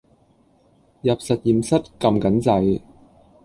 [1.03, 2.81] 入實驗室㩒緊掣